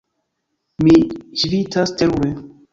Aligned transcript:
Mi 0.87 0.95
ŝvitas 1.43 1.97
terure. 2.03 2.35